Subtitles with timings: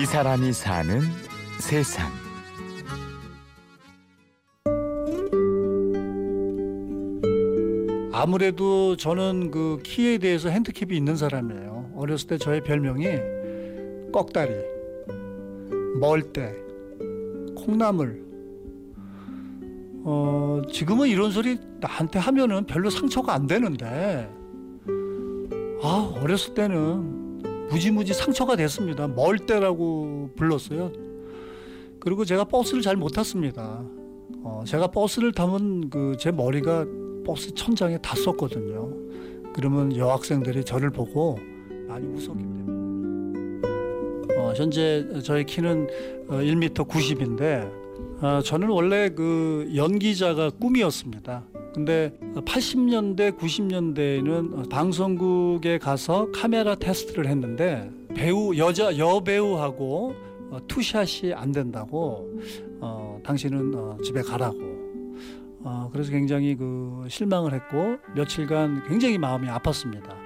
[0.00, 1.00] 이 사람이 사는
[1.58, 2.08] 세상.
[8.12, 11.94] 아무래도 저는 그 키에 대해서 핸디캡이 있는 사람이에요.
[11.96, 13.06] 어렸을 때 저의 별명이
[14.12, 14.52] 꺽다리,
[15.98, 16.54] 멀대,
[17.56, 18.24] 콩나물.
[20.04, 24.30] 어, 지금은 이런 소리 나한테 하면은 별로 상처가 안 되는데,
[25.82, 27.27] 아, 어렸을 때는
[27.70, 29.06] 무지무지 상처가 됐습니다.
[29.08, 30.92] 멀대라고 불렀어요.
[32.00, 33.82] 그리고 제가 버스를 잘 못 탔습니다.
[34.42, 36.86] 어, 제가 버스를 타면 그 제 머리가
[37.26, 38.90] 버스 천장에 닿았거든요.
[39.52, 41.38] 그러면 여학생들이 저를 보고
[41.86, 43.68] 많이 웃었기 때문에.
[44.38, 45.88] 어, 현재 저의 키는
[46.28, 47.70] 1m 90인데
[48.22, 51.44] 어, 저는 원래 그 연기자가 꿈이었습니다.
[51.74, 60.14] 근데 80년대, 90년대에는 방송국에 가서 카메라 테스트를 했는데 배우 여자 여배우하고
[60.50, 62.28] 어, 투샷이 안 된다고
[62.80, 64.58] 어, 당신은 어, 집에 가라고
[65.60, 70.16] 어, 그래서 굉장히 그 실망을 했고 며칠간 굉장히 마음이 아팠습니다.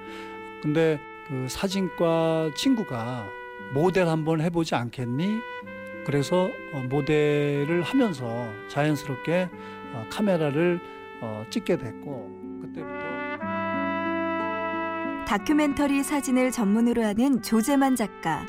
[0.61, 3.25] 근데 그 사진과 친구가
[3.73, 5.39] 모델 한번 해보지 않겠니?
[6.05, 9.49] 그래서 어, 모델을 하면서 자연스럽게
[9.93, 10.79] 어, 카메라를
[11.23, 13.13] 어, 찍게 됐고 그때부터
[15.25, 18.45] 다큐멘터리 사진을 전문으로 하는 조재만 작가.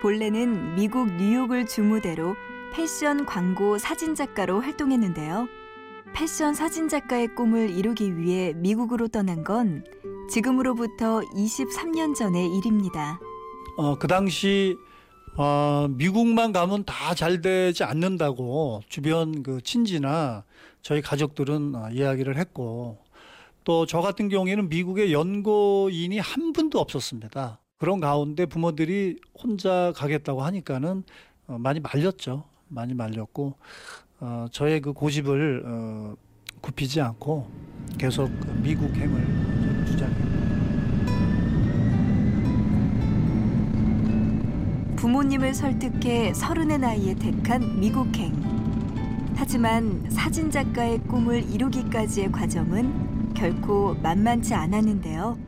[0.00, 2.36] 본래는 미국 뉴욕을 주무대로
[2.72, 5.48] 패션 광고 사진 작가로 활동했는데요.
[6.14, 9.84] 패션 사진 작가의 꿈을 이루기 위해 미국으로 떠난 건
[10.30, 13.18] 지금으로부터 23년 전의 일입니다.
[13.76, 14.76] 어, 그 당시
[15.36, 20.44] 어, 미국만 가면 다 잘 되지 않는다고 주변 그 친지나
[20.82, 22.98] 저희 가족들은 어, 이야기를 했고
[23.64, 27.58] 또 저 같은 경우에는 미국에 연고인이 한 분도 없었습니다.
[27.78, 31.02] 그런 가운데 부모들이 혼자 가겠다고 하니까는
[31.48, 32.44] 어, 많이 말렸죠.
[32.68, 33.54] 많이 말렸고
[34.20, 36.14] 어, 저의 그 고집을 어,
[36.60, 37.50] 굽히지 않고
[37.98, 39.53] 계속 그 미국행을
[45.04, 48.32] 부모님을 설득해 서른의 나이에 택한 미국행.
[49.36, 55.38] 하지만 사진 작가의 꿈을 이루기까지의 과정은 결코 만만치 않았는데요.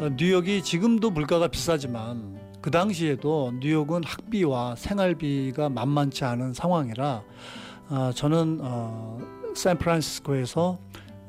[0.00, 7.22] 어, 뉴욕이 지금도 물가가 비싸지만 그 당시에도 뉴욕은 학비와 생활비가 만만치 않은 상황이라
[7.90, 9.18] 어, 저는 어,
[9.54, 10.78] 샌프란시스코에서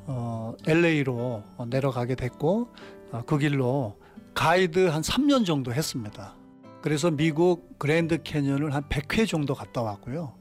[0.06, 2.68] 어, LA로 내려가게 됐고
[3.12, 3.98] 어, 그 길로
[4.32, 6.34] 가이드 한 3년 정도 했습니다.
[6.84, 10.34] 그래서 미국 그랜드 캐년을 한 100회 정도 갔다 왔고요.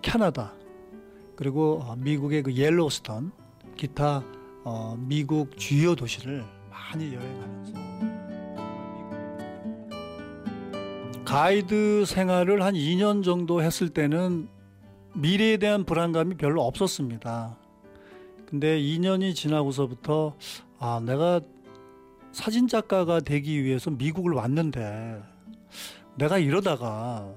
[0.00, 0.54] 캐나다
[1.36, 3.32] 그리고 어, 미국의 그 옐로스턴
[3.76, 4.24] 기타
[4.64, 7.72] 어, 미국 주요 도시를 많이 여행하면서
[11.26, 14.48] 가이드 생활을 한 2년 정도 했을 때는
[15.12, 17.58] 미래에 대한 불안감이 별로 없었습니다.
[18.46, 20.34] 근데 2년이 지나고서부터
[20.78, 21.42] 아, 내가
[22.32, 25.36] 사진 작가가 되기 위해서 미국을 왔는데
[26.16, 27.32] 내가 이러다가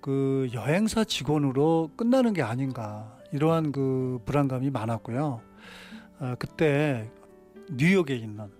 [0.00, 5.40] 그 여행사 직원으로 끝나는 게 아닌가 이러한 그 불안감이 많았고요.
[6.20, 7.10] 아, 그때
[7.70, 8.50] 뉴욕에 있는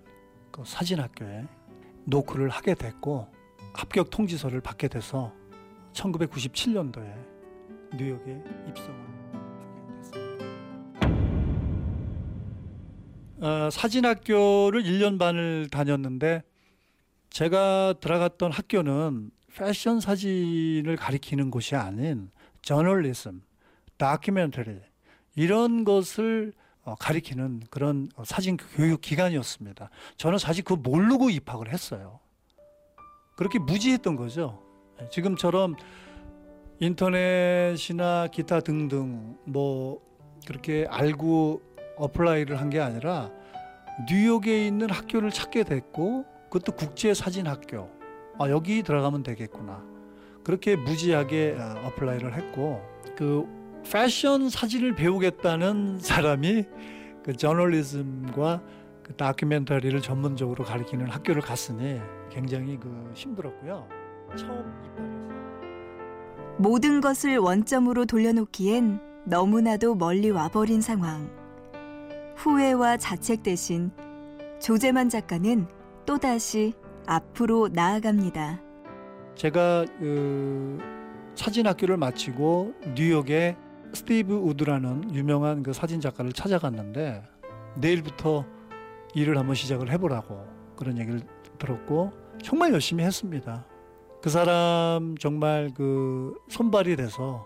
[0.51, 1.45] 그 사진학교에
[2.05, 3.27] 노크를 하게 됐고
[3.73, 5.33] 합격 통지서를 받게 돼서
[5.93, 7.13] 1997년도에
[7.97, 10.45] 뉴욕에 입성을 하게 됐습니다.
[13.41, 16.43] 어, 사진학교를 1년 반을 다녔는데
[17.31, 22.29] 제가 들어갔던 학교는 패션 사진을 가리키는 곳이 아닌
[22.61, 23.41] 저널리즘,
[23.97, 24.79] 다큐멘터리
[25.35, 26.53] 이런 것을
[26.83, 29.89] 어, 가리키는 그런 사진 교육 기관이었습니다.
[30.17, 32.19] 저는 사실 그거 모르고 입학을 했어요.
[33.37, 34.61] 그렇게 무지했던 거죠.
[35.11, 35.75] 지금처럼
[36.79, 40.01] 인터넷이나 기타 등등 뭐
[40.45, 41.61] 그렇게 알고
[41.97, 43.31] apply를 한 게 아니라
[44.09, 47.89] 뉴욕에 있는 학교를 찾게 됐고 그것도 국제 사진 학교.
[48.37, 49.83] 아 여기 들어가면 되겠구나.
[50.43, 52.81] 그렇게 무지하게 어, apply를 했고
[53.15, 53.45] 그
[53.89, 56.65] 패션 사진을 배우겠다는 사람이
[57.23, 58.61] 그 저널리즘과
[59.01, 63.87] 그 다큐멘터리를 전문적으로 가리키는 학교를 갔으니 굉장히 그 힘들었고요.
[64.35, 65.31] 처음 입학해서
[66.57, 71.29] 모든 것을 원점으로 돌려놓기엔 너무나도 멀리 와버린 상황.
[72.35, 73.91] 후회와 자책 대신
[74.59, 76.73] 조재만 작가는 또다시
[77.07, 78.61] 앞으로 나아갑니다.
[79.35, 80.79] 제가 그
[81.35, 83.55] 사진 학교를 마치고 뉴욕에
[83.93, 87.23] 스티브 우드라는 유명한 그 사진 작가를 찾아갔는데
[87.75, 88.45] 내일부터
[89.13, 91.21] 일을 한번 시작을 해보라고 그런 얘기를
[91.57, 92.11] 들었고
[92.43, 93.65] 정말 열심히 했습니다.
[94.21, 97.45] 그 사람 정말 그 손발이 돼서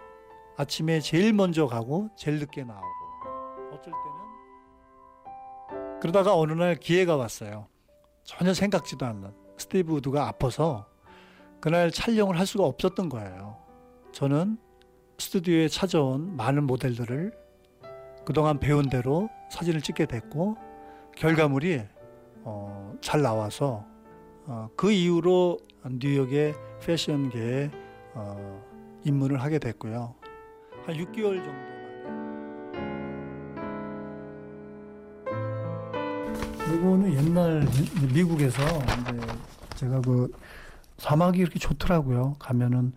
[0.58, 2.86] 아침에 제일 먼저 가고 제일 늦게 나오고
[3.74, 7.68] 어쩔 때는 그러다가 어느 날 기회가 왔어요.
[8.26, 10.88] 전혀 생각지도 않는 스티브 우드가 아파서
[11.62, 13.58] 그날 촬영을 할 수가 없었던 거예요.
[14.12, 14.58] 저는
[15.18, 17.32] 스튜디오에 찾아온 많은 모델들을
[18.26, 20.58] 그동안 배운 대로 사진을 찍게 됐고
[21.16, 21.82] 결과물이
[22.44, 23.86] 어, 잘 나와서
[24.48, 27.70] 어, 그 이후로 뉴욕의 패션계에
[28.16, 28.64] 어,
[29.04, 30.16] 입문을 하게 됐고요.
[30.86, 31.75] 한 6개월 정도
[36.74, 39.28] 이거는 옛날 미- 미국에서 이제
[39.76, 40.32] 제가 그
[40.98, 42.36] 사막이 이렇게 좋더라고요.
[42.40, 42.94] 가면은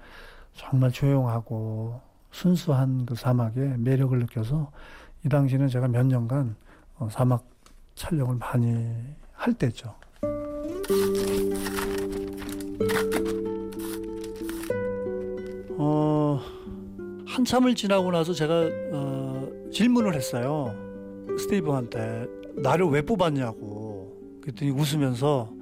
[0.54, 2.00] 정말 조용하고
[2.30, 4.70] 순수한 그 사막의 매력을 느껴서
[5.24, 6.56] 이 당시는 제가 몇 년간
[6.98, 7.44] 어, 사막
[7.94, 8.94] 촬영을 많이
[9.34, 9.94] 할 때죠.
[15.76, 16.40] 어,
[17.26, 18.54] 한참을 지나고 나서 제가
[18.92, 20.74] 어, 질문을 했어요.
[21.38, 22.26] 스티브한테
[22.62, 24.40] 나를 왜 뽑았냐고.
[24.40, 25.52] 그랬더니 웃으면서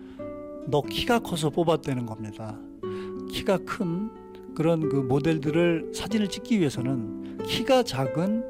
[0.69, 2.59] 너 키가 커서 뽑았다는 겁니다.
[3.31, 4.11] 키가 큰
[4.55, 8.45] 그런 그 모델들을 사진을 찍기 위해서는 키가 작은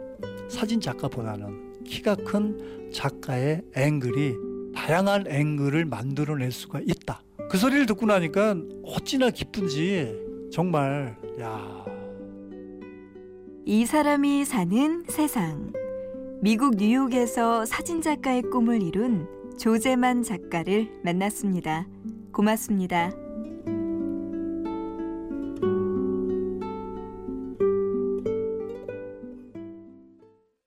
[0.49, 4.35] 사진 작가보다는 키가 큰 작가의 앵글이
[4.75, 7.23] 다양한 앵글을 만들어낼 수가 있다.
[7.51, 10.15] 그 소리를 듣고 나니까 어찌나 기쁜지
[10.53, 11.97] 정말 야
[13.69, 15.73] 이 사람이 사는 세상.
[16.43, 19.27] 미국 뉴욕에서 사진작가의 꿈을 이룬
[19.59, 21.87] 조제만 작가를 만났습니다.
[22.33, 23.26] 고맙습니다.